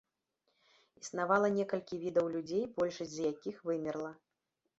Існавала 1.01 1.51
некалькі 1.57 1.99
відаў 2.07 2.25
людзей, 2.37 2.65
большасць 2.81 3.13
з 3.19 3.29
якіх 3.35 3.55
вымерла. 3.71 4.11